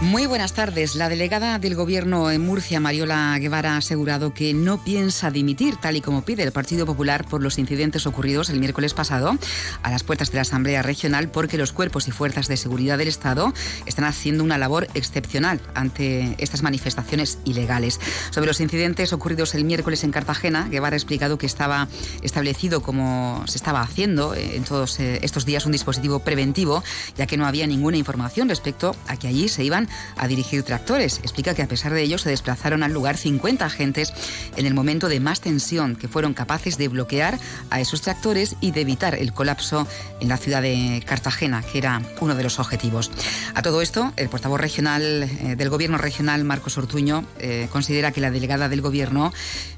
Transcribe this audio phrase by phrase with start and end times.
[0.00, 0.94] Muy buenas tardes.
[0.94, 5.96] La delegada del Gobierno en Murcia, Mariola Guevara, ha asegurado que no piensa dimitir, tal
[5.96, 9.36] y como pide el Partido Popular, por los incidentes ocurridos el miércoles pasado
[9.82, 13.08] a las puertas de la Asamblea Regional, porque los cuerpos y fuerzas de seguridad del
[13.08, 13.52] Estado
[13.86, 17.98] están haciendo una labor excepcional ante estas manifestaciones ilegales.
[18.30, 21.88] Sobre los incidentes ocurridos el miércoles en Cartagena, Guevara ha explicado que estaba
[22.22, 26.84] establecido, como se estaba haciendo eh, en todos eh, estos días, un dispositivo preventivo,
[27.16, 31.20] ya que no había ninguna información respecto a que allí se iban a dirigir tractores.
[31.22, 34.12] Explica que a pesar de ello se desplazaron al lugar 50 agentes
[34.56, 37.38] en el momento de más tensión que fueron capaces de bloquear
[37.70, 39.86] a esos tractores y de evitar el colapso
[40.20, 43.10] en la ciudad de Cartagena, que era uno de los objetivos.
[43.54, 48.20] A todo esto, el portavoz regional eh, del gobierno regional, Marcos Ortuño, eh, considera que
[48.20, 49.32] la delegada del gobierno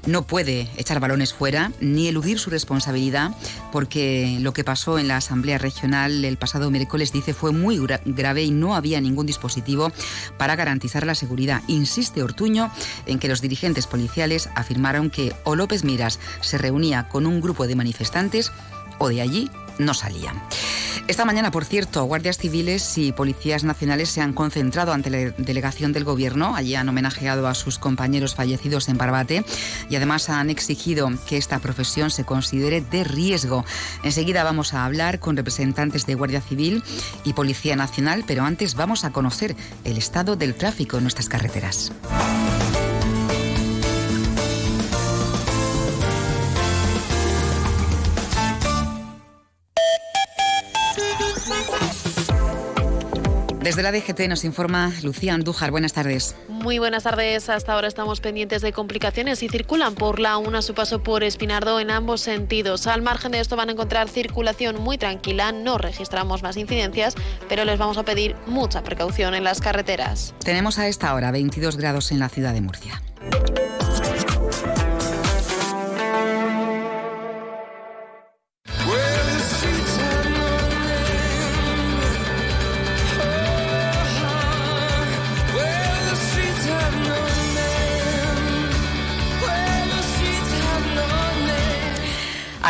[0.05, 3.31] no puede echar balones fuera ni eludir su responsabilidad
[3.71, 8.43] porque lo que pasó en la Asamblea Regional el pasado miércoles dice fue muy grave
[8.43, 9.91] y no había ningún dispositivo
[10.37, 11.61] para garantizar la seguridad.
[11.67, 12.71] Insiste Ortuño
[13.05, 17.67] en que los dirigentes policiales afirmaron que o López Miras se reunía con un grupo
[17.67, 18.51] de manifestantes
[18.99, 20.41] o de allí no salían.
[21.07, 25.93] Esta mañana, por cierto, guardias civiles y policías nacionales se han concentrado ante la delegación
[25.93, 26.55] del Gobierno.
[26.55, 29.43] Allí han homenajeado a sus compañeros fallecidos en Barbate
[29.89, 33.65] y además han exigido que esta profesión se considere de riesgo.
[34.03, 36.83] Enseguida vamos a hablar con representantes de Guardia Civil
[37.23, 41.91] y Policía Nacional, pero antes vamos a conocer el estado del tráfico en nuestras carreteras.
[53.71, 55.71] Desde la DGT nos informa Lucía Andújar.
[55.71, 56.35] Buenas tardes.
[56.49, 57.47] Muy buenas tardes.
[57.47, 61.23] Hasta ahora estamos pendientes de complicaciones y circulan por la una a su paso por
[61.23, 62.85] Espinardo en ambos sentidos.
[62.85, 65.53] Al margen de esto van a encontrar circulación muy tranquila.
[65.53, 67.15] No registramos más incidencias,
[67.47, 70.35] pero les vamos a pedir mucha precaución en las carreteras.
[70.43, 73.01] Tenemos a esta hora 22 grados en la ciudad de Murcia.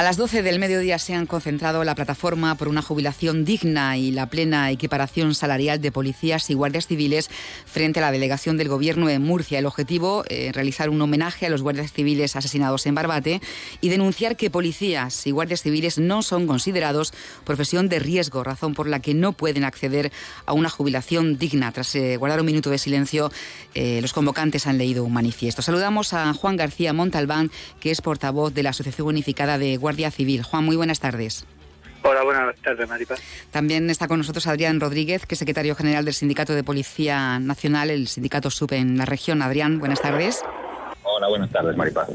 [0.02, 4.10] A las 12 del mediodía se han concentrado la plataforma por una jubilación digna y
[4.10, 7.30] la plena equiparación salarial de policías y guardias civiles
[7.68, 9.60] frente a la delegación del Gobierno en Murcia.
[9.60, 13.42] El objetivo, es realizar un homenaje a los guardias civiles asesinados en Barbate
[13.80, 17.14] y denunciar que policías y guardias civiles no son considerados
[17.46, 20.12] profesión de riesgo, razón por la que no pueden acceder
[20.48, 21.72] a una jubilación digna.
[21.74, 23.32] Tras eh, guardar un minuto de silencio,
[23.76, 25.62] eh, los convocantes han leído un manifiesto.
[25.62, 30.44] Saludamos a Juan García Montalbán, que es portavoz de la Asociación Unificada de Guardias Civil.
[30.44, 31.46] Juan, muy buenas tardes.
[32.04, 33.16] Hola, buenas tardes, Maripa.
[33.52, 37.92] También está con nosotros Adrián Rodríguez, que es secretario general del Sindicato de Policía Nacional,
[37.92, 39.42] el Sindicato SUP en la región.
[39.42, 40.42] Adrián, buenas tardes.
[41.14, 42.08] Hola, buenas tardes, Maripaz.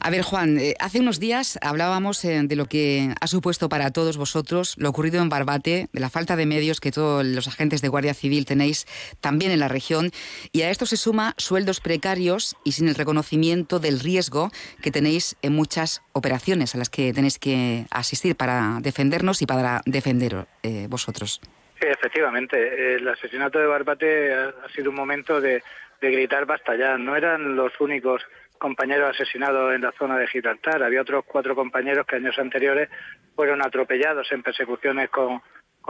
[0.00, 3.92] A ver, Juan, eh, hace unos días hablábamos eh, de lo que ha supuesto para
[3.92, 7.80] todos vosotros lo ocurrido en Barbate, de la falta de medios que todos los agentes
[7.80, 8.86] de Guardia Civil tenéis
[9.20, 10.10] también en la región,
[10.52, 14.50] y a esto se suma sueldos precarios y sin el reconocimiento del riesgo
[14.82, 19.80] que tenéis en muchas operaciones a las que tenéis que asistir para defendernos y para
[19.86, 21.40] defender eh, vosotros.
[21.80, 22.96] Sí, efectivamente.
[22.96, 25.62] El asesinato de Barbate ha sido un momento de
[26.04, 26.96] de gritar basta ya.
[26.98, 28.22] No eran los únicos
[28.58, 30.82] compañeros asesinados en la zona de Gibraltar.
[30.82, 32.88] Había otros cuatro compañeros que años anteriores
[33.34, 35.40] fueron atropellados en persecuciones con,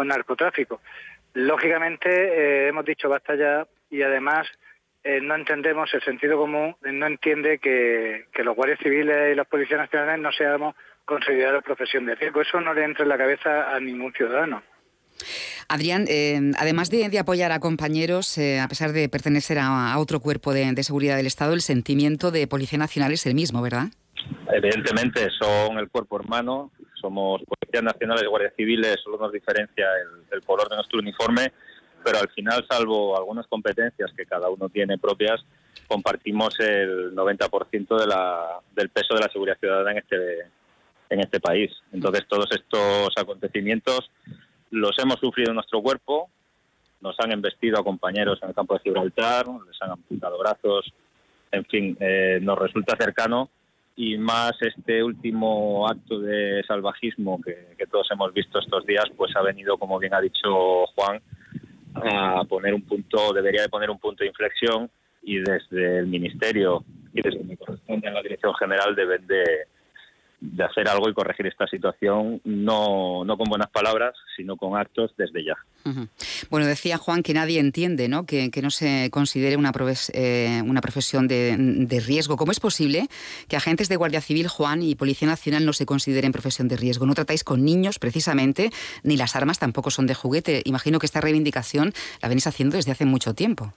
[0.07, 0.81] narcotráfico.
[1.35, 4.47] Lógicamente, eh, hemos dicho basta ya y además
[5.03, 9.47] eh, no entendemos el sentido común, no entiende que, que los guardias civiles y las
[9.47, 10.75] policías nacionales no seamos
[11.05, 12.41] considerados profesión de riesgo.
[12.41, 14.63] Eso no le entra en la cabeza a ningún ciudadano.
[15.69, 20.53] Adrián, eh, además de, apoyar a compañeros, eh, a pesar de pertenecer a, otro cuerpo
[20.53, 23.89] de, seguridad del Estado, el sentimiento de Policía Nacional es el mismo, ¿verdad?
[24.53, 26.71] Evidentemente, son el cuerpo hermano,
[27.01, 29.87] somos Policías Nacionales Guardias Civiles, solo nos diferencia
[30.31, 31.53] el, color de nuestro uniforme,
[32.05, 35.45] pero al final, salvo algunas competencias que cada uno tiene propias,
[35.87, 40.41] compartimos el 90% de la, del peso de la seguridad ciudadana en este,
[41.11, 41.71] en este país.
[41.93, 44.11] Entonces, todos estos acontecimientos
[44.75, 46.29] los hemos sufrido en nuestro cuerpo,
[47.01, 50.93] nos han embestido a compañeros en el campo de Gibraltar, les han amputado brazos,
[51.53, 53.51] en fin, eh, nos resulta cercano
[53.97, 59.43] y más este último acto de salvajismo que, todos hemos visto estos días, pues ha
[59.43, 61.21] venido, como bien ha dicho Juan,
[61.95, 64.91] a poner un punto, debería de poner un punto de inflexión
[65.23, 69.45] y desde el Ministerio y desde mi corresponde en la Dirección General deben de,
[70.53, 75.13] de hacer algo y corregir esta situación, no, no con buenas palabras, sino con actos
[75.17, 75.57] desde ya.
[76.51, 78.25] Bueno, decía Juan que nadie entiende ¿no?
[78.25, 79.73] Que, no se considere una,
[80.13, 82.37] eh, una profesión de, de, riesgo.
[82.37, 83.09] ¿Cómo es posible
[83.49, 87.07] que agentes de Guardia Civil, Juan, y Policía Nacional no se consideren profesión de riesgo?
[87.07, 88.71] No tratáis con niños, precisamente,
[89.03, 90.63] ni las armas tampoco son de juguete.
[90.65, 91.93] Imagino que esta reivindicación
[92.23, 93.73] la venís haciendo desde hace mucho tiempo.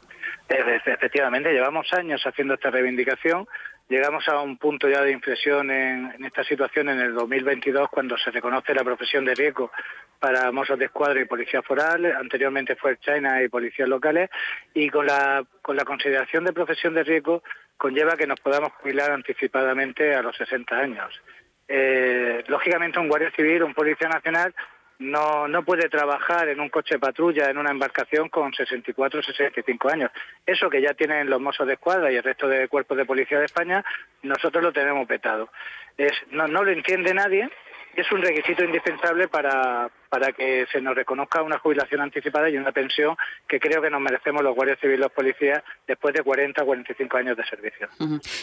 [0.50, 3.48] Efectivamente, llevamos años haciendo esta reivindicación.
[3.90, 8.32] Llegamos a un punto ya de inflexión en, esta situación en el 2022 cuando se
[8.32, 9.72] reconoce la profesión de riesgo
[10.20, 14.30] para mozos de escuadra y policía foral, anteriormente fue China y policías locales,
[14.74, 17.44] y con la, con la consideración de profesión de riesgo
[17.78, 21.22] conlleva que nos podamos jubilar anticipadamente a los 60 años.
[21.68, 24.54] Eh, lógicamente un guardia civil, un policía nacional,
[25.00, 29.90] no, no puede trabajar en un coche patrulla, en una embarcación con 64 o 65
[29.90, 30.12] años.
[30.46, 33.40] Eso que ya tienen los mozos de escuadra y el resto de cuerpos de policía
[33.40, 33.84] de España,
[34.24, 35.50] nosotros lo tenemos petado.
[35.98, 37.50] Es, no, no lo entiende nadie
[37.98, 42.72] es un requisito indispensable para, para que se nos reconozca una jubilación anticipada y una
[42.72, 43.16] pensión
[43.48, 46.66] que creo que nos merecemos los guardias civiles y los policías después de 40 o
[46.68, 47.90] 45 años de servicio.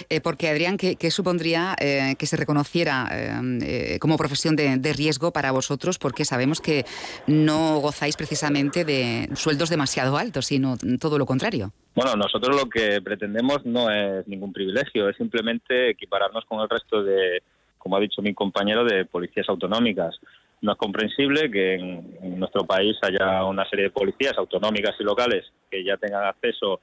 [0.09, 5.33] Eh, porque, Adrián, ¿qué, supondría eh, que se reconociera eh, como profesión de, de, riesgo
[5.33, 5.99] para vosotros?
[6.01, 6.85] Porque sabemos que
[7.29, 11.73] no gozáis precisamente de sueldos demasiado altos, sino todo lo contrario.
[11.95, 17.05] Bueno, nosotros lo que pretendemos no es ningún privilegio, es simplemente equipararnos con el resto
[17.05, 17.41] de
[17.85, 20.19] como ha dicho mi compañero, de policías autonómicas.
[20.63, 25.45] No es comprensible que en, nuestro país haya una serie de policías autonómicas y locales
[25.71, 26.81] que ya tengan acceso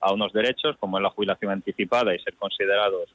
[0.00, 3.10] a unos derechos, como es la jubilación anticipada y ser considerados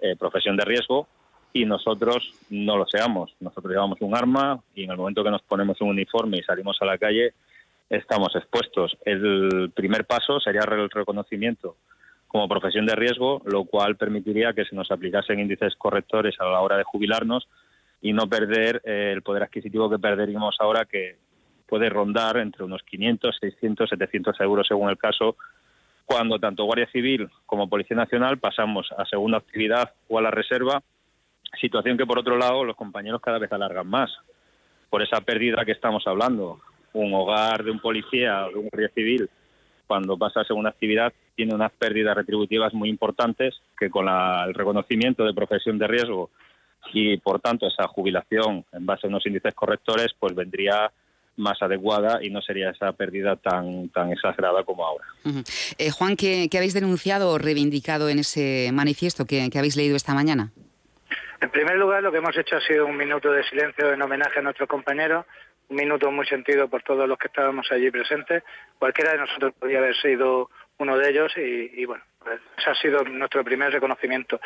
[0.00, 1.06] eh, profesión de riesgo,
[1.52, 3.32] y nosotros no lo seamos.
[3.38, 6.76] Nosotros llevamos un arma y en el momento que nos ponemos un uniforme y salimos
[6.80, 7.34] a la calle,
[7.88, 8.98] estamos expuestos.
[9.04, 11.76] El primer paso sería el reconocimiento
[12.38, 16.60] como profesión de riesgo, lo cual permitiría que se nos aplicasen índices correctores a la
[16.60, 17.48] hora de jubilarnos
[18.00, 21.16] y no perder eh, el poder adquisitivo que perderíamos ahora, que
[21.66, 25.34] puede rondar entre unos 500, 600, 700 euros según el caso,
[26.06, 30.80] cuando tanto Guardia Civil como Policía Nacional pasamos a segunda actividad o a la reserva,
[31.60, 34.16] situación que por otro lado los compañeros cada vez alargan más.
[34.90, 36.60] Por esa pérdida que estamos hablando,
[36.92, 39.28] un hogar de un policía o de un Guardia Civil
[39.88, 45.24] cuando pasa a segunda actividad tiene unas pérdidas retributivas muy importantes que con el reconocimiento
[45.24, 46.30] de profesión de riesgo
[46.92, 50.90] y por tanto esa jubilación en base a unos índices correctores pues vendría
[51.36, 55.04] más adecuada y no sería esa pérdida tan, tan exagerada como ahora.
[55.78, 60.14] Eh, Juan, ¿qué, habéis denunciado o reivindicado en ese manifiesto que, que habéis leído esta
[60.14, 60.50] mañana?
[61.40, 64.40] En primer lugar, lo que hemos hecho ha sido un minuto de silencio en homenaje
[64.40, 65.24] a nuestros compañeros
[65.68, 68.42] un minuto muy sentido por todos los que estábamos allí presentes.
[68.78, 73.02] Cualquiera de nosotros podría haber sido uno de ellos y, bueno, pues ese ha sido
[73.04, 74.40] nuestro primer reconocimiento.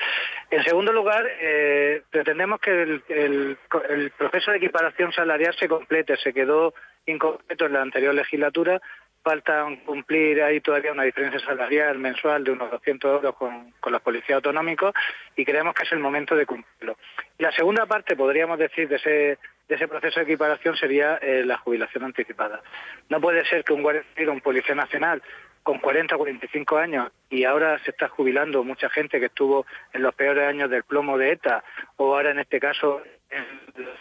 [0.50, 6.16] En segundo lugar, eh, pretendemos que el, el, proceso de equiparación salarial se complete.
[6.16, 6.74] Se quedó
[7.06, 8.80] incompleto en la anterior legislatura.
[9.22, 14.36] Falta cumplir ahí todavía una diferencia salarial mensual de unos 200 euros con, los policías
[14.36, 14.92] autonómicos
[15.36, 16.96] y creemos que es el momento de cumplirlo.
[17.38, 19.38] Y la segunda parte, podríamos decir, de ese
[19.68, 22.60] de ese proceso de equiparación sería eh, la jubilación anticipada.
[23.08, 25.22] No puede ser que un guardia o un policía nacional
[25.62, 30.02] con 40 o 45 años y ahora se está jubilando mucha gente que estuvo en
[30.02, 31.62] los peores años del plomo de ETA
[31.96, 33.44] o ahora en este caso en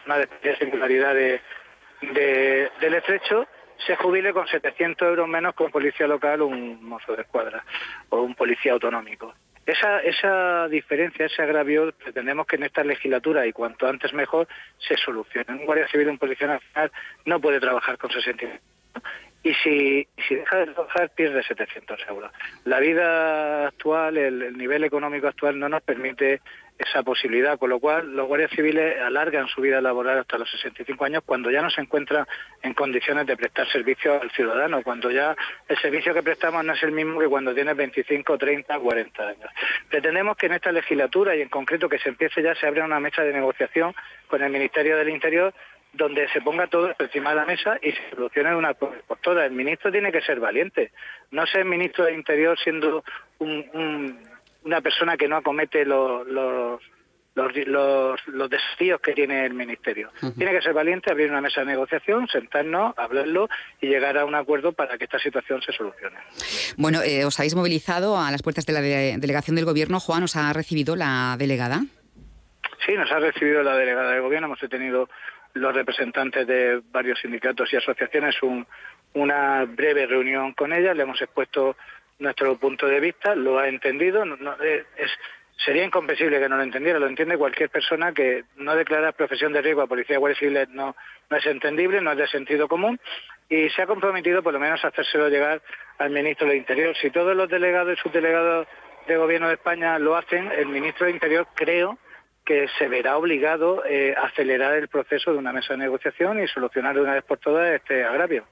[0.06, 1.42] una de singularidad de,
[2.02, 3.48] del estrecho
[3.86, 7.64] se jubile con 700 euros menos que un policía local o un mozo de escuadra
[8.10, 9.34] o un policía autonómico.
[9.66, 14.48] Esa, esa diferencia, ese agravio, pretendemos que en esta legislatura y cuanto antes mejor
[14.80, 15.54] se solucione.
[15.54, 16.92] Un guardia civil, un policía nacional
[17.26, 18.46] no puede trabajar con 60
[19.44, 22.32] y si, si deja de trabajar pierde 700 euros.
[22.66, 26.42] La vida actual, el, nivel económico actual no nos permite
[26.78, 31.06] esa posibilidad, con lo cual los guardias civiles alargan su vida laboral hasta los 65
[31.06, 32.26] años cuando ya no se encuentran
[32.64, 35.36] en condiciones de prestar servicio al ciudadano, cuando ya
[35.68, 39.50] el servicio que prestamos no es el mismo que cuando tienes 25, 30, 40 años.
[39.90, 43.00] Pretendemos que en esta legislatura y en concreto que se empiece ya, se abra una
[43.00, 43.94] mesa de negociación
[44.28, 45.54] con el Ministerio del Interior
[45.94, 49.46] donde se ponga todo encima de la mesa y se solucione una por todas.
[49.46, 50.92] El ministro tiene que ser valiente,
[51.32, 53.04] no ser ministro de Interior siendo
[53.40, 56.82] una persona que no acomete los, los,
[57.36, 60.12] los, desafíos que tiene el ministerio.
[60.38, 63.50] Tiene que ser valiente, abrir una mesa de negociación, sentarnos, hablarlo
[63.82, 66.18] y llegar a un acuerdo para que esta situación se solucione.
[66.78, 70.00] Bueno, eh, os habéis movilizado a las puertas de la delegación del Gobierno.
[70.00, 71.82] Juan, ¿os ha recibido la delegada?
[72.86, 75.08] Sí, nos ha recibido la delegada de gobierno, hemos tenido
[75.54, 78.36] los representantes de varios sindicatos y asociaciones
[79.14, 81.76] una breve reunión con ella, le hemos expuesto
[82.20, 84.24] nuestro punto de vista, lo ha entendido,
[84.64, 85.12] eh, es,
[85.66, 89.62] sería incomprensible que no lo entendiera, lo entiende cualquier persona que no declara profesión de
[89.62, 90.96] riesgo a policía guardia civil, no,
[91.30, 93.00] no es entendible, no es de sentido común
[93.50, 95.62] y se ha comprometido por lo menos a hacérselo llegar
[95.98, 96.96] al ministro del Interior.
[96.96, 98.68] Si todos los delegados y subdelegados
[99.08, 101.98] de Gobierno de España lo hacen, el ministro del Interior creo
[102.46, 106.48] que se verá obligado eh, a acelerar el proceso de una mesa de negociación y
[106.48, 108.46] solucionar de una vez por todas este agravio.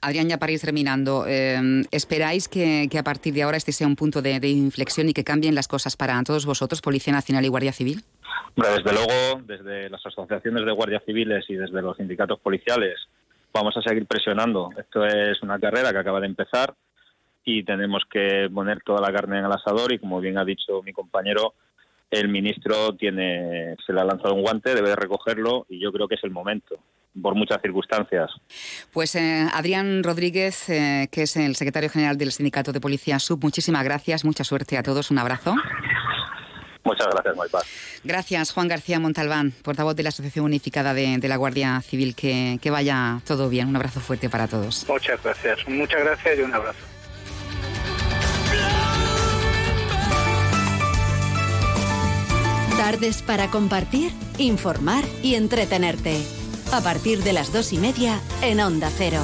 [0.00, 3.96] Adrián, ya para ir terminando, eh, ¿esperáis que, a partir de ahora este sea un
[3.96, 7.72] punto de, inflexión y que cambien las cosas para todos vosotros, Policía Nacional y Guardia
[7.72, 8.02] Civil?
[8.54, 12.98] desde luego, desde las asociaciones de guardias civiles y desde los sindicatos policiales
[13.52, 14.70] vamos a seguir presionando.
[14.78, 16.74] Esto es una carrera que acaba de empezar
[17.44, 20.82] y tenemos que poner toda la carne en el asador y, como bien ha dicho
[20.82, 21.54] mi compañero,
[22.10, 26.08] el ministro tiene, se le ha lanzado un guante, debe de recogerlo y yo creo
[26.08, 26.78] que es el momento
[27.20, 28.30] por muchas circunstancias.
[28.92, 33.42] Pues eh, Adrián Rodríguez, eh, que es el secretario general del Sindicato de Policía Sub,
[33.42, 35.54] muchísimas gracias, mucha suerte a todos, un abrazo.
[36.84, 37.64] Muchas gracias, Maipaz.
[38.04, 42.14] Gracias, Juan García Montalbán, portavoz de la Asociación Unificada de, la Guardia Civil.
[42.14, 43.66] Que, que vaya todo bien.
[43.66, 44.86] Un abrazo fuerte para todos.
[44.88, 46.78] Muchas gracias, muchas gracias y un abrazo.
[52.86, 56.22] Tardes para compartir, informar y entretenerte.
[56.70, 59.22] A partir de las dos y media en Onda Cero.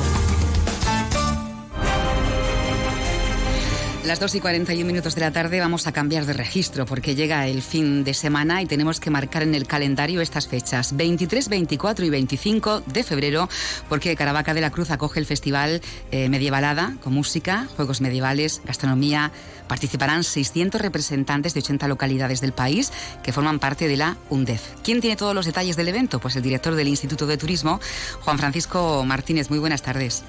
[4.05, 7.47] Las 2 y 41 minutos de la tarde vamos a cambiar de registro porque llega
[7.47, 12.05] el fin de semana y tenemos que marcar en el calendario estas fechas, 23, 24
[12.05, 13.49] y 25 de febrero,
[13.89, 15.81] porque Caravaca de la Cruz acoge el festival
[16.11, 19.31] eh, Medievalada con música, juegos medievales, gastronomía.
[19.69, 22.93] Participarán 600 representantes de 80 localidades del país
[23.23, 24.63] que forman parte de la UNDEF.
[24.83, 26.19] ¿Quién tiene todos los detalles del evento?
[26.19, 27.81] Pues el director del Instituto de Turismo,
[28.23, 29.49] Juan Francisco Martínez.
[29.49, 30.25] Muy buenas tardes.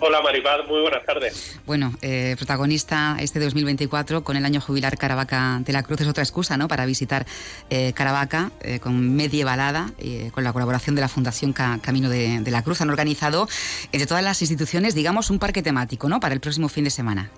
[0.00, 1.60] Hola Maripaz, muy buenas tardes.
[1.66, 6.22] Bueno, eh, protagonista este 2024 con el año jubilar Caravaca de la Cruz es otra
[6.22, 6.68] excusa ¿no?
[6.68, 7.24] para visitar
[7.70, 9.92] eh, Caravaca eh, con Medievalada,
[10.32, 12.80] con la colaboración de la Fundación Camino de, la Cruz.
[12.80, 13.46] Han organizado
[13.92, 16.20] entre todas las instituciones, digamos, un parque temático ¿no?
[16.20, 17.30] para el próximo fin de semana.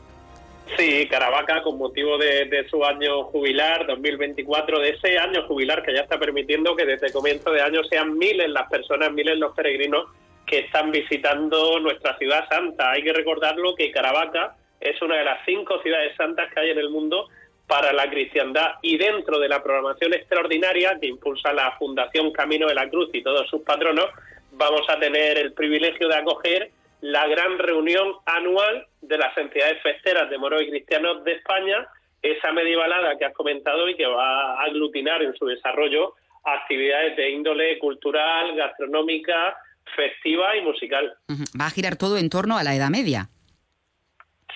[0.76, 5.94] Sí, Caravaca, con motivo de, de, su año jubilar 2024, de ese año jubilar que
[5.94, 10.06] ya está permitiendo que desde comienzo de año sean miles las personas, miles los peregrinos
[10.46, 12.92] que están visitando nuestra ciudad santa.
[12.92, 16.78] Hay que recordarlo que Caravaca es una de las cinco ciudades santas que hay en
[16.78, 17.28] el mundo
[17.66, 22.74] para la cristiandad y dentro de la programación extraordinaria que impulsa la Fundación Camino de
[22.74, 24.06] la Cruz y todos sus patronos,
[24.52, 30.30] vamos a tener el privilegio de acoger la gran reunión anual de las entidades festeras
[30.30, 31.86] de moros y cristianos de España,
[32.22, 37.30] esa medievalada que has comentado y que va a aglutinar en su desarrollo actividades de
[37.30, 39.56] índole cultural, gastronómica,
[39.94, 41.14] festiva y musical.
[41.58, 43.28] Va a girar todo en torno a la Edad Media.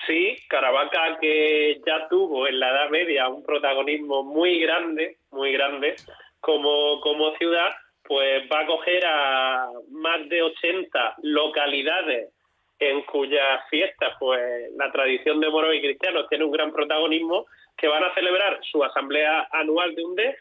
[0.07, 5.95] Sí, Caravaca que ya tuvo en la Edad Media un protagonismo muy grande, muy grande
[6.39, 7.69] como, como ciudad,
[8.03, 12.29] pues va a coger a más de 80 localidades
[12.79, 14.41] en cuyas fiestas pues
[14.75, 17.45] la tradición de moros y cristianos tiene un gran protagonismo
[17.77, 20.35] que van a celebrar su asamblea anual de UNDEF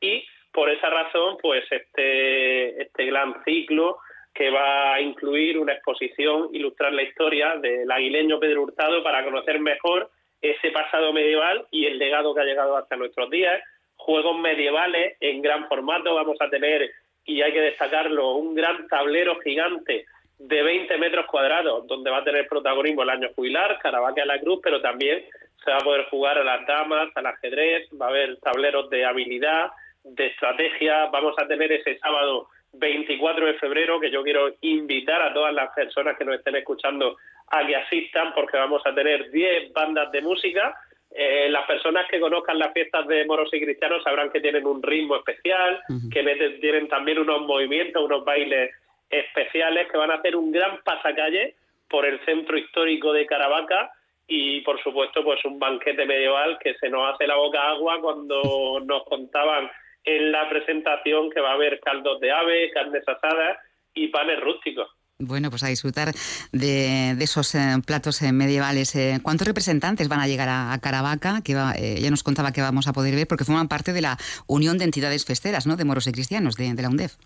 [0.00, 3.98] y por esa razón pues este este gran ciclo
[4.36, 9.58] que va a incluir una exposición, ilustrar la historia del aguileño Pedro Hurtado para conocer
[9.60, 10.10] mejor
[10.42, 13.62] ese pasado medieval y el legado que ha llegado hasta nuestros días.
[13.96, 16.90] Juegos medievales en gran formato, vamos a tener,
[17.24, 20.04] y hay que destacarlo, un gran tablero gigante
[20.38, 24.38] de 20 metros cuadrados, donde va a tener protagonismo el año jubilar, Caravaca a la
[24.38, 25.24] Cruz, pero también
[25.64, 29.06] se va a poder jugar a las damas, al ajedrez, va a haber tableros de
[29.06, 29.70] habilidad,
[30.04, 35.32] de estrategia, vamos a tener ese sábado 24 de febrero, que yo quiero invitar a
[35.32, 37.16] todas las personas que nos estén escuchando
[37.48, 40.74] a que asistan, porque vamos a tener 10 bandas de música.
[41.10, 44.82] Eh, las personas que conozcan las fiestas de moros y cristianos sabrán que tienen un
[44.82, 45.80] ritmo especial,
[46.12, 46.22] que
[46.60, 48.70] tienen también unos movimientos, unos bailes
[49.08, 51.54] especiales, que van a hacer un gran pasacalle
[51.88, 53.92] por el centro histórico de Caravaca
[54.28, 58.80] y por supuesto pues un banquete medieval que se nos hace la boca agua cuando
[58.84, 59.70] nos contaban
[60.06, 63.58] en la presentación que va a haber caldos de ave, carnes asadas
[63.92, 64.88] y panes rústicos.
[65.18, 66.08] Bueno, pues a disfrutar
[66.52, 68.94] de, esos eh, platos eh, medievales.
[68.96, 71.40] Eh, ¿Cuántos representantes van a llegar a, Caravaca?
[71.42, 74.76] Que ya nos contaba que vamos a poder ver, porque forman parte de la Unión
[74.76, 75.76] de Entidades Festeras, ¿no?
[75.76, 77.16] De Moros y Cristianos, de, la UNDEF.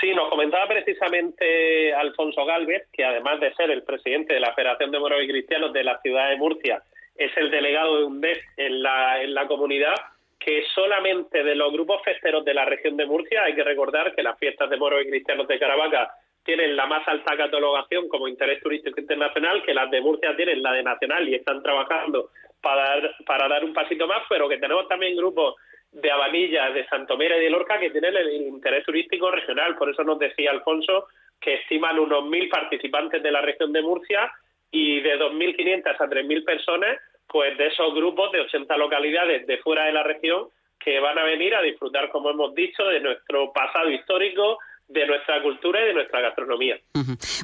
[0.00, 4.90] Sí, nos comentaba precisamente Alfonso Galvez, que además de ser el presidente de la Federación
[4.90, 6.82] de Moros y Cristianos de la ciudad de Murcia,
[7.16, 9.94] es el delegado de UNDEF en la, en la comunidad
[10.40, 14.22] que solamente de los grupos festeros de la región de Murcia, hay que recordar que
[14.22, 16.10] las fiestas de moros y cristianos de Caravaca
[16.42, 20.72] tienen la más alta catalogación como interés turístico internacional, que las de Murcia tienen la
[20.72, 22.30] de nacional y están trabajando
[22.62, 25.56] para dar, para dar un pasito más, pero que tenemos también grupos
[25.92, 29.76] de Abanilla, de Santomera y de Lorca que tienen el interés turístico regional.
[29.76, 34.32] Por eso nos decía Alfonso que estiman unos mil participantes de la región de Murcia
[34.70, 36.98] y de 2.500 a 3.000 personas,
[37.30, 41.24] pues de esos grupos de 80 localidades de fuera de la región que van a
[41.24, 44.58] venir a disfrutar, como hemos dicho, de nuestro pasado histórico,
[44.88, 46.78] de nuestra cultura y de nuestra gastronomía.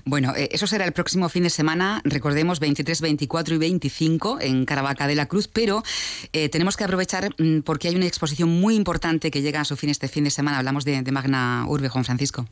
[0.04, 4.64] Bueno, eh, eso será el próximo fin de semana, recordemos 23, 24 y 25 en
[4.64, 5.82] Caravaca de la Cruz, pero
[6.32, 9.76] eh, tenemos que aprovechar mm, porque hay una exposición muy importante que llega a su
[9.76, 10.58] fin este fin de semana.
[10.58, 12.46] Hablamos de, de Magna Urbe, Juan Francisco.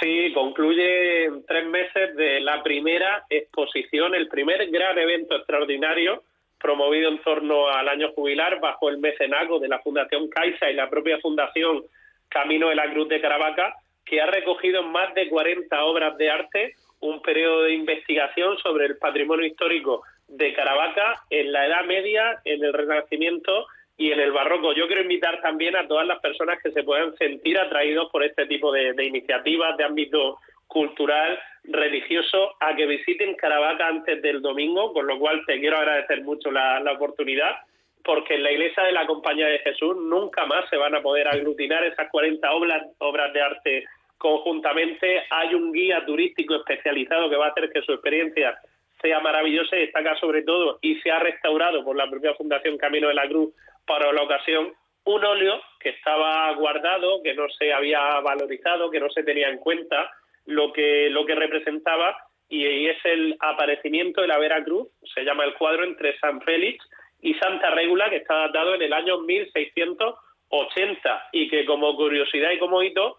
[0.00, 6.22] Sí, concluye tres meses de la primera exposición, el primer gran evento extraordinario
[6.64, 10.88] promovido en torno al año jubilar bajo el mecenazgo de la Fundación Caixa y la
[10.88, 11.84] propia Fundación
[12.30, 16.74] Camino de la Cruz de Caravaca, que ha recogido más de 40 obras de arte,
[17.00, 22.64] un periodo de investigación sobre el patrimonio histórico de Caravaca en la Edad Media, en
[22.64, 23.66] el Renacimiento
[23.98, 24.72] y en el Barroco.
[24.72, 28.46] Yo quiero invitar también a todas las personas que se puedan sentir atraídos por este
[28.46, 35.06] tipo de, iniciativas de ámbito cultural, religioso, a que visiten Caravaca antes del domingo, con
[35.06, 37.56] lo cual te quiero agradecer mucho la, la oportunidad
[38.04, 41.26] porque en la iglesia de la Compañía de Jesús nunca más se van a poder
[41.26, 43.84] aglutinar esas 40 obras, obras de arte
[44.18, 45.24] conjuntamente.
[45.30, 48.58] Hay un guía turístico especializado que va a hacer que su experiencia
[49.00, 53.08] sea maravillosa y destaca sobre todo y se ha restaurado por la propia Fundación Camino
[53.08, 53.54] de la Cruz
[53.86, 54.72] para la ocasión
[55.06, 59.58] un óleo que estaba guardado, que no se había valorizado, que no se tenía en
[59.58, 60.10] cuenta
[60.46, 62.16] lo que, lo que representaba
[62.48, 66.84] y es el aparecimiento de la Vera Cruz, se llama el cuadro entre San Félix
[67.20, 72.58] y Santa Regula, que está datado en el año 1680 y que como curiosidad y
[72.58, 73.18] como hito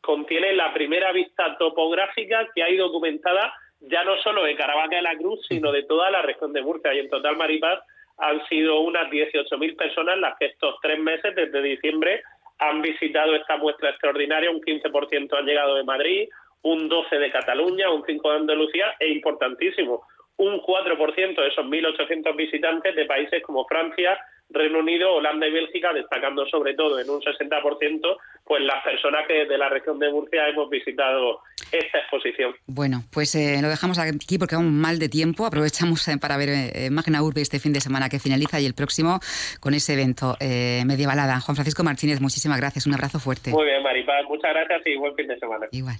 [0.00, 5.16] contiene la primera vista topográfica que hay documentada ya no solo de Caravaca de la
[5.16, 6.94] Cruz, sino de toda la región de Murcia.
[6.94, 7.80] Y en total, Maripaz,
[8.18, 12.22] han sido unas 18.000 personas las que estos tres meses, desde diciembre,
[12.58, 14.50] han visitado esta muestra extraordinaria.
[14.50, 16.28] Un 15% han llegado de Madrid,
[16.62, 20.02] un 12% de Cataluña, un 5% de Andalucía e importantísimo,
[20.36, 24.18] un 4% de esos 1.800 visitantes de países como Francia,
[24.52, 29.46] Reino Unido, Holanda y Bélgica, destacando sobre todo en un 60% pues las personas que
[29.46, 32.54] de la región de Murcia hemos visitado esta exposición.
[32.66, 35.46] Bueno, pues eh, lo dejamos aquí porque un mal de tiempo.
[35.46, 38.74] Aprovechamos eh, para ver eh, Magna Urbe este fin de semana que finaliza y el
[38.74, 39.20] próximo
[39.60, 41.38] con ese evento medievalada.
[41.40, 42.86] Juan Francisco Martínez, muchísimas gracias.
[42.86, 43.50] Un abrazo fuerte.
[43.50, 44.24] Muy bien, Maripaz.
[44.28, 45.68] Muchas gracias y buen fin de semana.
[45.70, 45.96] Igual.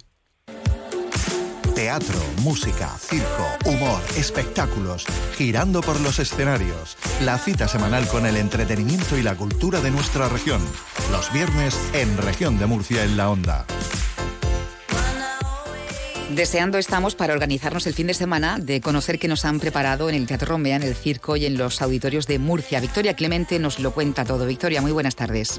[1.81, 6.99] Teatro, música, circo, humor, espectáculos, girando por los escenarios.
[7.25, 10.61] La cita semanal con el entretenimiento y la cultura de nuestra región.
[11.11, 13.65] Los viernes en Región de Murcia en la Onda.
[16.29, 20.17] Deseando estamos para organizarnos el fin de semana de conocer qué nos han preparado en
[20.17, 22.81] el Teatro Romea, en el circo y en los auditorios de Murcia.
[22.81, 24.45] Victoria Clemente nos lo cuenta todo.
[24.45, 25.59] Victoria, muy buenas tardes.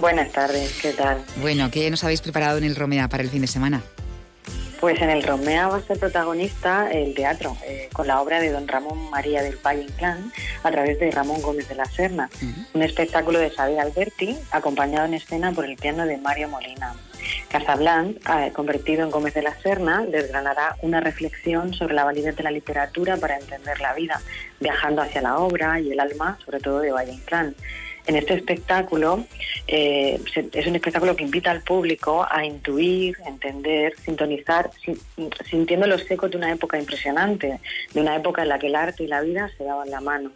[0.00, 1.24] Buenas tardes, ¿qué tal?
[1.40, 3.80] Bueno, ¿qué nos habéis preparado en el Romea para el fin de semana?
[4.82, 8.50] Pues en el Romea va a ser protagonista el teatro, eh, con la obra de
[8.50, 10.32] don Ramón María del Valle Inclán,
[10.64, 12.28] a través de Ramón Gómez de la Serna,
[12.74, 16.94] un espectáculo de Xavier Alberti, acompañado en escena por el piano de Mario Molina.
[17.48, 22.42] Casablanc, eh, convertido en Gómez de la Serna, desgranará una reflexión sobre la validez de
[22.42, 24.20] la literatura para entender la vida,
[24.58, 27.54] viajando hacia la obra y el alma, sobre todo de Valle Inclán
[28.06, 29.24] en este espectáculo
[29.66, 30.20] eh,
[30.52, 34.70] es un espectáculo que invita al público a intuir, entender, sintonizar,
[35.48, 37.60] sintiendo los ecos de una época impresionante,
[37.92, 40.32] de una época en la que el arte y la vida se daban la mano.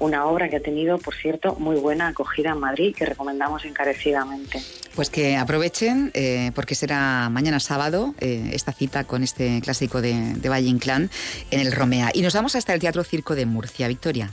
[0.00, 4.62] Una obra que ha tenido, por cierto, muy buena acogida en Madrid, que recomendamos encarecidamente.
[4.94, 10.34] Pues que aprovechen, eh, porque será mañana sábado eh, esta cita con este clásico de,
[10.34, 11.10] de Valle Inclán
[11.50, 12.10] en el Romea.
[12.14, 13.88] Y nos vamos hasta el Teatro Circo de Murcia.
[13.88, 14.30] Victoria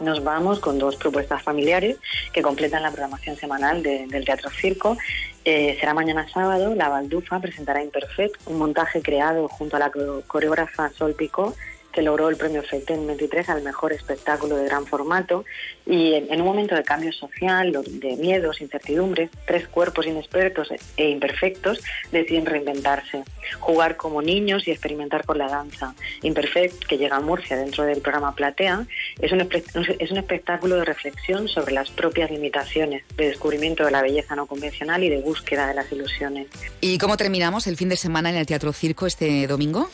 [0.00, 1.96] nos vamos con dos propuestas familiares
[2.32, 4.96] que completan la programación semanal del Teatro Circo.
[5.44, 9.92] Eh, será mañana sábado, La Baldufa presentará Imperfect, un montaje creado junto a la
[10.26, 11.54] coreógrafa Sol Picó
[11.98, 15.44] que logró el premio FETEN 23 al mejor espectáculo de gran formato
[15.84, 21.80] y en, un momento de cambio social, de miedos, incertidumbres, tres cuerpos inexpertos e imperfectos
[22.12, 23.24] deciden reinventarse,
[23.58, 25.96] jugar como niños y experimentar con la danza.
[26.22, 28.86] Imperfect, que llega a Murcia dentro del programa Platea,
[29.20, 34.02] es un, es un espectáculo de reflexión sobre las propias limitaciones, de descubrimiento de la
[34.02, 36.46] belleza no convencional y de búsqueda de las ilusiones.
[36.80, 39.90] ¿Y cómo terminamos el fin de semana en el Teatro Circo este domingo?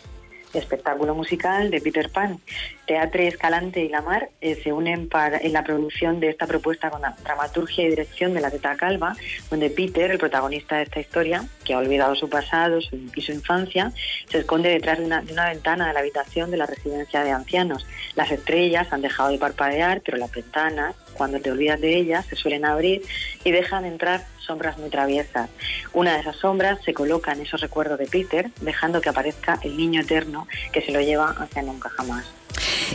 [0.58, 2.40] Espectáculo musical de Peter Pan.
[2.86, 6.90] Teatro Escalante y La Mar eh, se unen para, en la producción de esta propuesta
[6.90, 9.16] con la dramaturgia y dirección de la Teta Calva,
[9.50, 13.92] donde Peter, el protagonista de esta historia, que ha olvidado su pasado y su infancia,
[14.28, 17.30] se esconde detrás de una, de una ventana de la habitación de la residencia de
[17.30, 17.86] ancianos.
[18.14, 22.36] Las estrellas han dejado de parpadear, pero las ventanas, cuando te olvidas de ellas, se
[22.36, 23.02] suelen abrir
[23.44, 25.50] y dejan entrar sombras muy traviesas.
[25.92, 29.76] Una de esas sombras se coloca en esos recuerdos de Peter, dejando que aparezca el
[29.76, 32.26] niño eterno que se lo lleva hacia nunca jamás.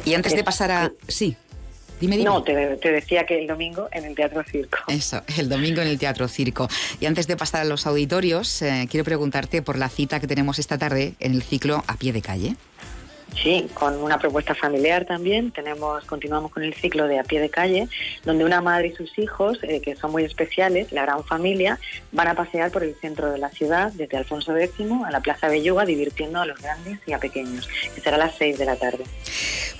[0.05, 0.91] Y antes de pasar a...
[1.07, 1.35] Sí.
[1.99, 2.29] Dime, dime.
[2.29, 4.77] No, te, decía que el domingo en el Teatro Circo.
[4.87, 6.69] Eso, el domingo en el Teatro Circo.
[7.01, 10.59] Y antes de pasar a los auditorios, eh, quiero preguntarte por la cita que tenemos
[10.59, 12.55] esta tarde en el ciclo A Pie de Calle.
[13.35, 15.51] Sí, con una propuesta familiar también.
[15.51, 17.87] Tenemos, continuamos con el ciclo de a pie de calle,
[18.25, 21.79] donde una madre y sus hijos, eh, que son muy especiales, la gran familia,
[22.11, 25.47] van a pasear por el centro de la ciudad, desde Alfonso X a la Plaza
[25.47, 28.75] Belluga, divirtiendo a los grandes y a pequeños, que será a las 6 de la
[28.75, 29.03] tarde.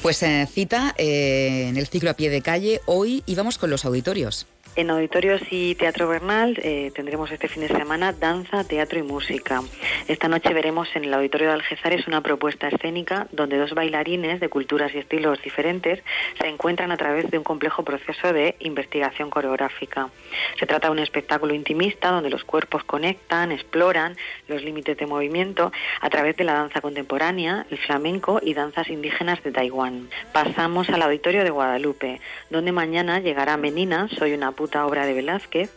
[0.01, 3.69] Pues eh, cita eh, en el ciclo a pie de calle hoy y vamos con
[3.69, 4.47] los auditorios.
[4.79, 9.61] En auditorios y Teatro Bernal eh, tendremos este fin de semana danza, teatro y música.
[10.07, 14.47] Esta noche veremos en el Auditorio de Algezares una propuesta escénica donde dos bailarines de
[14.47, 16.01] culturas y estilos diferentes
[16.39, 20.11] se encuentran a través de un complejo proceso de investigación coreográfica.
[20.57, 24.15] Se trata de un espectáculo intimista donde los cuerpos conectan, exploran
[24.47, 29.43] los límites de movimiento a través de la danza contemporánea, el flamenco y danzas indígenas
[29.43, 30.09] de Taiwán.
[30.31, 35.71] Pasamos al Auditorio de Guadalupe, donde mañana llegará Menina, Soy una puta obra de Velázquez,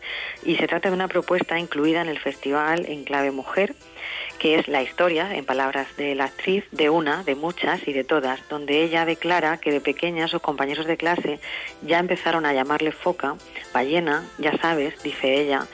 [0.45, 3.75] y se trata de una propuesta incluida en el festival en clave mujer
[4.43, 8.03] que es la historia, en palabras de la actriz, de una, de muchas y de
[8.03, 11.39] todas, donde ella declara que de pequeña sus compañeros de clase
[11.83, 13.37] ya empezaron a llamarle foca,
[13.73, 15.69] ballena, ya sabes, dice ella,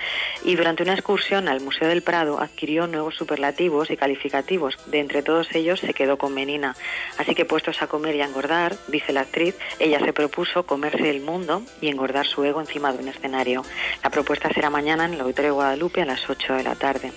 [0.44, 5.22] y durante una excursión al Museo del Prado adquirió nuevos superlativos y calificativos, de entre
[5.22, 6.76] todos ellos se quedó con Menina.
[7.18, 11.10] Así que puestos a comer y a engordar, dice la actriz, ella se propuso comerse
[11.10, 13.64] el mundo y engordar su ego encima de un escenario.
[14.02, 17.12] La propuesta será mañana en el Auditorio de Guadalupe a las 8 de la tarde.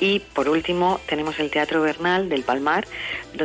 [0.00, 2.86] Y por último, tenemos el Teatro Bernal del Palmar,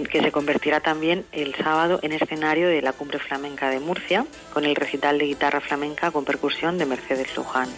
[0.10, 4.66] que se convertirá también el sábado en escenario de la Cumbre Flamenca de Murcia, con
[4.66, 7.70] el recital de guitarra flamenca con percusión de Mercedes Luján.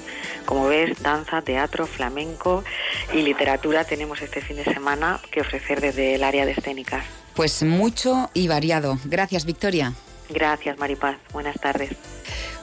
[0.46, 2.64] Como ves, danza, teatro, flamenco
[3.14, 7.04] y literatura tenemos este fin de semana que ofrecer desde el área de escénicas.
[7.36, 9.00] Pues mucho y variado.
[9.06, 9.94] Gracias, Victoria.
[10.30, 11.18] Gracias, Maripaz.
[11.32, 11.92] Buenas tardes.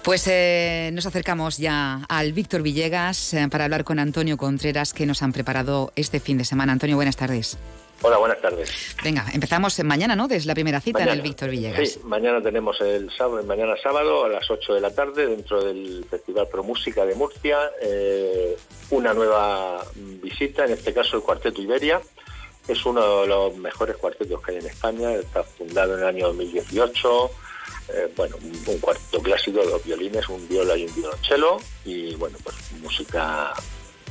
[0.02, 5.04] Pues eh, nos acercamos ya al Víctor Villegas eh, para hablar con Antonio Contreras que
[5.04, 6.72] nos han preparado este fin de semana.
[6.72, 7.58] Antonio, buenas tardes.
[8.02, 8.96] Hola, buenas tardes.
[9.02, 10.28] Venga, empezamos mañana, ¿no?
[10.28, 11.88] Desde la primera cita en el Víctor Villegas.
[11.88, 16.04] Sí, mañana tenemos el sábado, mañana sábado a las 8 de la tarde dentro del
[16.08, 18.56] Festival Pro Música de Murcia, eh,
[18.90, 19.84] una nueva
[20.22, 22.00] visita, en este caso el Cuarteto Iberia.
[22.68, 26.26] Es uno de los mejores cuartetos que hay en España, está fundado en el año
[26.28, 27.30] 2018
[27.88, 32.36] eh, bueno, un, cuarto clásico de dos violines, un viola y un violonchelo, y bueno,
[32.42, 33.52] pues música,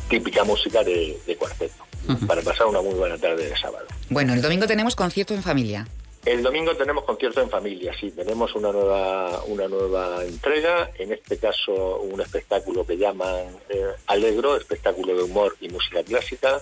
[0.09, 1.83] típica música de, cuarteto,
[2.27, 3.85] para pasar una muy buena tarde de sábado.
[4.09, 5.87] Bueno, el domingo tenemos concierto en familia.
[6.25, 11.37] El domingo tenemos concierto en familia, sí, tenemos una nueva, una nueva entrega, en este
[11.37, 16.61] caso un espectáculo que llaman eh, Alegro, espectáculo de humor y música clásica.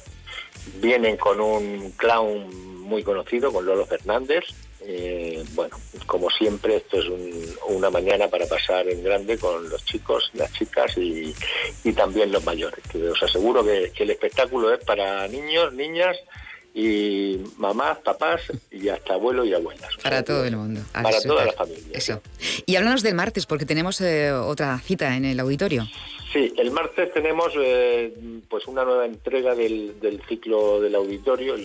[0.81, 4.43] Vienen con un clown muy conocido, con Lolo Fernández,
[4.85, 7.05] eh, bueno, como siempre, esto es
[7.69, 11.33] una mañana para pasar en grande con los chicos, las chicas y,
[11.93, 12.83] también los mayores.
[12.91, 16.17] Que os aseguro que, el espectáculo es para niños, niñas
[16.73, 18.41] y mamás, papás
[18.71, 19.95] y hasta abuelos y abuelas.
[20.01, 20.81] Para todo el mundo.
[20.91, 21.97] Para toda la familia.
[21.97, 22.21] Eso.
[22.65, 25.87] Y háblanos del martes, porque tenemos eh, otra cita en el auditorio.
[26.33, 28.11] Sí, el martes tenemos eh,
[28.49, 31.55] pues una nueva entrega del, del ciclo del auditorio,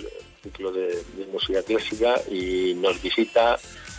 [0.50, 3.58] ciclo de, música clásica y nos visita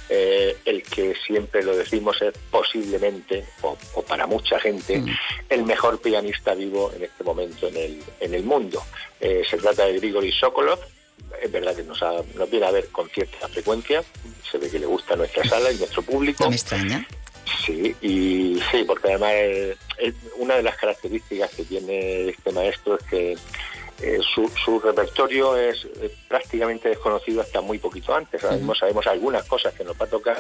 [0.09, 5.07] eh, el que siempre lo decimos es posiblemente, o, para mucha gente, mm.
[5.49, 8.81] el mejor pianista vivo en este momento en el, en el mundo.
[9.19, 10.79] Eh, se trata de Grigory Sokolov,
[11.41, 12.01] es verdad que nos,
[12.35, 14.03] nos viene a ver con cierta frecuencia,
[14.49, 16.43] se ve que le gusta nuestra sala y nuestro público.
[16.45, 17.07] No me extraña.
[17.65, 23.05] Sí, y sí, porque además eh, una de las características que tiene este maestro es
[23.05, 23.37] que
[24.01, 25.87] eh, su, repertorio es
[26.27, 28.41] prácticamente desconocido hasta muy poquito antes.
[28.41, 30.39] Sabemos, sabemos algunas cosas que nos va a tocar,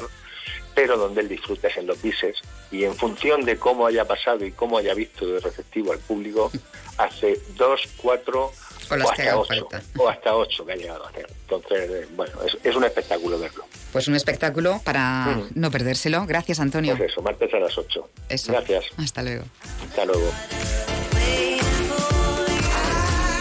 [0.73, 2.37] pero donde él disfruta es en los bises
[2.71, 6.51] y en función de cómo haya pasado y cómo haya visto de receptivo al público,
[6.97, 8.51] hace dos, cuatro
[8.89, 9.67] o, hasta ocho,
[9.97, 11.27] o hasta ocho que ha llegado a hacer.
[11.41, 13.65] Entonces, eh, bueno, es, un espectáculo verlo.
[13.91, 16.25] Pues un espectáculo para no perdérselo.
[16.25, 16.95] Gracias, Antonio.
[16.97, 18.09] Pues eso, martes a las ocho.
[18.29, 18.85] Gracias.
[18.97, 19.43] Hasta luego.
[19.83, 20.31] Hasta luego.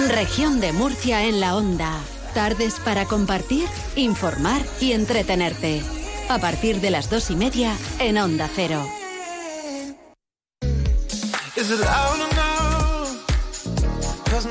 [0.09, 1.93] Región de Murcia en la onda.
[2.33, 5.83] Tardes para compartir, informar y entretenerte.
[6.31, 8.87] A partir de las dos y media en Onda Cero.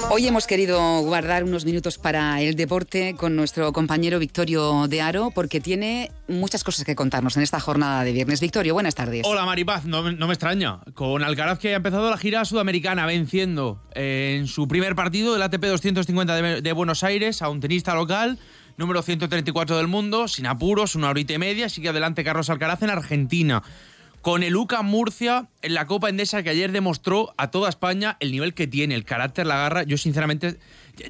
[0.09, 5.31] Hoy hemos querido guardar unos minutos para el deporte con nuestro compañero Victorio de Aro
[5.33, 8.41] porque tiene muchas cosas que contarnos en esta jornada de viernes.
[8.41, 9.21] Victorio, buenas tardes.
[9.25, 10.79] Hola Maripaz, no, me extraña.
[10.93, 15.63] Con Alcaraz que ha empezado la gira sudamericana venciendo en su primer partido del ATP
[15.63, 18.39] 250 de, de Buenos Aires a un tenista local
[18.75, 22.89] número 134 del mundo, sin apuros, una horita y media, sigue adelante Carlos Alcaraz en
[22.89, 23.63] Argentina
[24.27, 28.33] con el UCA Murcia en la Copa Endesa que ayer demostró a toda España el
[28.33, 29.83] nivel que tiene, el carácter, la garra.
[29.83, 30.57] Yo sinceramente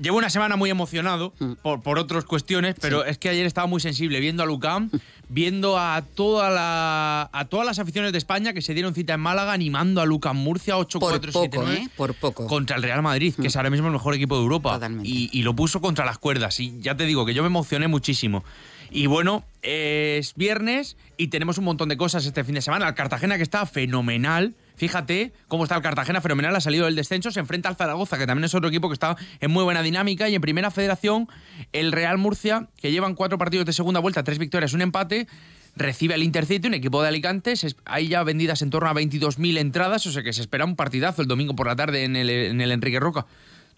[0.03, 1.53] llevo una semana muy emocionado mm.
[1.63, 4.91] por, por otras cuestiones, pero es que ayer estaba muy sensible viendo a Lucam,
[5.29, 9.21] viendo a, toda la, a todas las aficiones de España que se dieron cita en
[9.21, 11.89] Málaga animando a Lucam Murcia 8-4-7-9 ¿eh?
[11.97, 13.57] por poco contra el Real Madrid, que es mm.
[13.57, 14.79] ahora mismo el mejor equipo de Europa.
[15.01, 16.59] Y, y lo puso contra las cuerdas.
[16.59, 18.43] Y ya te digo que yo me emocioné muchísimo.
[18.89, 22.87] Y bueno, es viernes y tenemos un montón de cosas este fin de semana.
[22.87, 24.55] El Cartagena que está fenomenal.
[24.75, 28.27] Fíjate cómo está el Cartagena, fenomenal, ha salido del descenso, se enfrenta al Zaragoza, que
[28.27, 30.29] también es otro equipo que está en muy buena dinámica.
[30.29, 31.27] Y en primera federación,
[31.73, 35.27] el Real Murcia, que llevan cuatro partidos de segunda vuelta, tres victorias, un empate,
[35.75, 37.53] recibe al Intercity, un equipo de Alicante.
[37.85, 41.23] Hay ya vendidas en torno a 22.000 entradas, o sea que se espera un partidazo
[41.23, 43.25] el domingo por la tarde en el, en el Enrique Roca.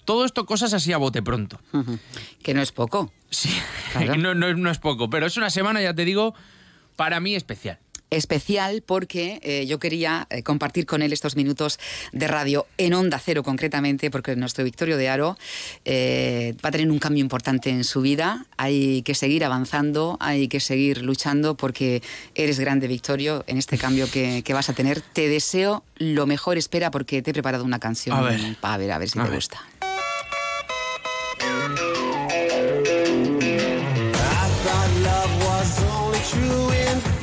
[0.09, 1.59] Todo esto cosas así a bote pronto.
[2.41, 3.11] Que no es poco.
[3.29, 3.55] Sí,
[4.17, 6.33] no, no, es poco, pero es una semana, ya te digo,
[6.95, 7.77] para mí especial
[8.09, 11.77] especial porque eh, yo quería eh, compartir con él estos minutos
[12.11, 15.37] de radio en Onda Cero concretamente, porque nuestro Victorio de Aro
[15.85, 18.47] eh, va a tener un cambio importante en su vida.
[18.57, 22.01] Hay que seguir avanzando, hay que seguir luchando porque
[22.33, 25.01] eres grande, Victorio, en este cambio que, vas a tener.
[25.01, 28.17] Te deseo lo mejor, espera, porque te he preparado una canción.
[28.17, 29.61] A ver, a ver, a ver si te gusta.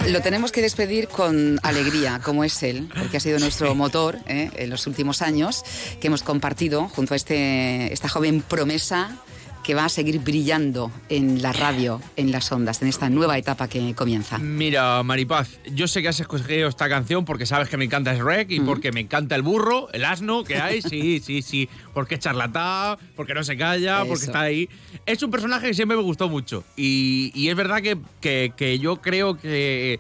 [0.09, 4.51] Lo tenemos que despedir con alegría, como es él, porque ha sido nuestro motor ¿eh?
[4.55, 5.64] en los últimos años,
[6.01, 9.16] que hemos compartido junto a este, esta joven promesa
[9.66, 13.66] que va a seguir brillando en la radio, en las ondas, en esta nueva etapa
[13.66, 14.38] que comienza?
[14.38, 18.48] Mira, Maripaz, yo sé que has escogido esta canción porque sabes que me encanta Shrek
[18.52, 22.20] y porque me encanta el burro, el asno que hay, sí, sí, sí, porque es
[22.20, 24.68] charlatán, porque no se calla, porque está ahí.
[25.05, 29.37] Es un personaje que siempre me gustó mucho y, es verdad que, que yo creo
[29.37, 29.98] que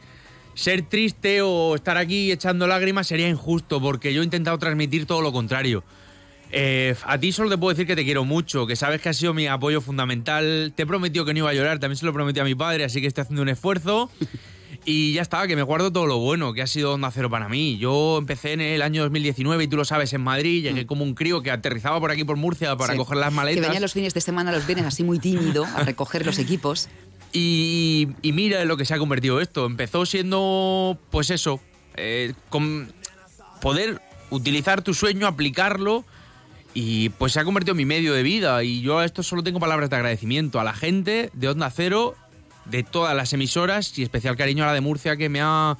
[0.54, 5.22] ser triste o estar aquí echando lágrimas sería injusto porque yo he intentado transmitir todo
[5.22, 5.82] lo contrario.
[6.52, 9.16] Eh, a ti solo te puedo decir que te quiero mucho, que sabes que has
[9.16, 10.72] sido mi apoyo fundamental.
[10.74, 12.84] Te he prometido que no iba a llorar, también se lo prometí a mi padre,
[12.84, 14.10] así que estoy haciendo un esfuerzo.
[14.88, 17.48] Y ya está, que me guardo todo lo bueno que ha sido Onda Cero para
[17.48, 17.76] mí.
[17.76, 20.86] Yo empecé en el año 2019 y tú lo sabes en Madrid, llegué mm.
[20.86, 23.62] como un crío que aterrizaba por aquí por Murcia para coger las maletas.
[23.62, 26.88] Que venía los fines de semana, los viernes así muy tímido a recoger los equipos.
[27.32, 29.66] Y, mira en lo que se ha convertido esto.
[29.66, 31.60] Empezó siendo, pues eso,
[31.94, 32.90] eh, con
[33.60, 36.06] poder utilizar tu sueño, aplicarlo
[36.78, 38.62] y pues se ha convertido en mi medio de vida.
[38.62, 40.60] Y yo a esto solo tengo palabras de agradecimiento.
[40.60, 42.14] A la gente de Onda Cero,
[42.66, 45.78] de todas las emisoras y especial cariño a la de Murcia que me ha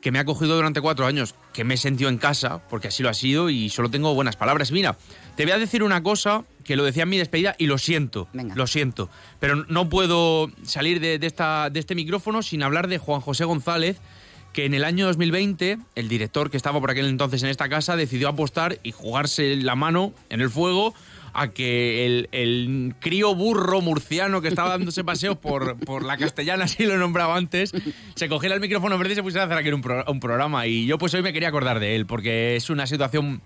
[0.00, 3.02] que me ha acogido durante cuatro años, que me he sentido en casa, porque así
[3.02, 4.70] lo ha sido y solo tengo buenas palabras.
[4.70, 4.96] Mira,
[5.34, 8.28] te voy a decir una cosa que lo decía en mi despedida y lo siento,
[8.32, 13.20] lo siento, pero no puedo salir de, esta, de este micrófono sin hablar de Juan
[13.20, 13.96] José González,
[14.52, 17.96] que en el año 2020 el director que estaba por aquel entonces en esta casa
[17.96, 20.94] decidió apostar y jugarse la mano en el fuego
[21.32, 26.84] a que el, crío burro murciano que estaba dándose paseos por, por la castellana, así
[26.84, 27.72] lo nombraba antes,
[28.14, 30.66] se cogiera el micrófono verde y se pusiera a hacer aquí un, un programa.
[30.66, 33.40] Y yo pues hoy me quería acordar de él, porque es una situación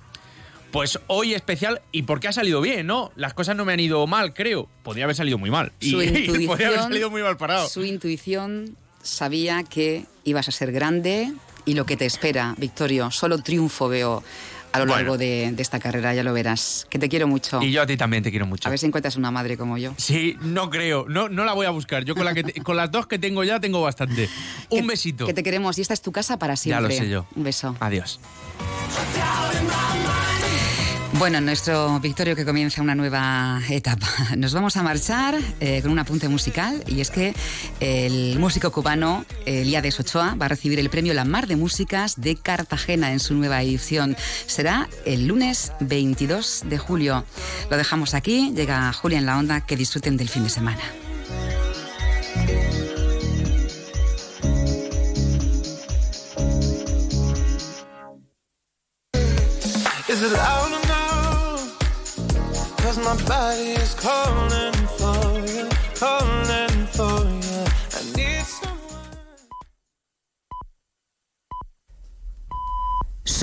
[0.70, 3.12] pues hoy especial y porque ha salido bien, ¿no?
[3.14, 4.68] Las cosas no me han ido mal, creo.
[4.82, 5.72] Podría haber salido muy mal.
[5.80, 7.68] Su intuición, podría haber salido muy mal parado.
[7.68, 11.32] Su intuición sabía que ibas a ser grande
[11.64, 13.10] y lo que te espera, Victorio.
[13.10, 14.22] Solo triunfo veo
[14.72, 16.86] a lo largo de, esta carrera, ya lo verás.
[16.88, 17.62] Que te quiero mucho.
[17.62, 18.68] Y yo a ti también te quiero mucho.
[18.68, 19.94] A ver si encuentras una madre como yo.
[19.98, 21.06] Sí, no creo.
[21.08, 22.04] No, no la voy a buscar.
[22.04, 24.28] Yo con, la que con las dos que tengo ya tengo bastante.
[24.70, 25.26] Un besito.
[25.26, 26.94] Que te queremos y esta es tu casa para siempre.
[26.94, 27.26] Ya lo sé yo.
[27.36, 27.76] Un beso.
[27.80, 28.18] Adiós.
[31.22, 34.08] Bueno, nuestro Victorio que comienza una nueva etapa.
[34.36, 37.32] Nos vamos a marchar eh, con un apunte musical y es que
[37.78, 42.34] el músico cubano Eliades Ochoa va a recibir el premio La Mar de Músicas de
[42.34, 44.16] Cartagena en su nueva edición.
[44.46, 47.24] Será el lunes 22 de julio.
[47.70, 50.82] Lo dejamos aquí, llega Julia en la onda, que disfruten del fin de semana.
[63.28, 65.68] Body is calling for you.
[65.94, 66.51] calling